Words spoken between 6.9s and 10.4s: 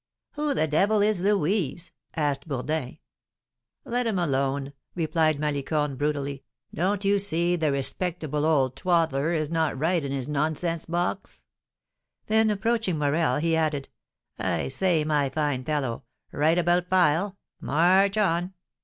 you see the respectable old twaddler is not right in his